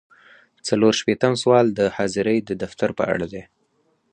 څلور 0.67 0.93
شپیتم 0.99 1.33
سوال 1.41 1.65
د 1.73 1.79
حاضرۍ 1.95 2.37
د 2.43 2.51
دفتر 2.63 2.89
په 2.97 3.03
اړه 3.13 3.27
دی. 3.33 3.43